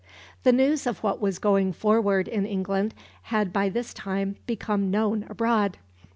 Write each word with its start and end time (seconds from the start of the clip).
The 0.41 0.51
news 0.51 0.87
of 0.87 1.03
what 1.03 1.21
was 1.21 1.37
going 1.37 1.73
forward 1.73 2.27
in 2.27 2.43
England 2.43 2.95
had 3.25 3.53
by 3.53 3.69
this 3.69 3.93
time 3.93 4.37
become 4.47 4.89
known 4.89 5.27
abroad. 5.29 5.77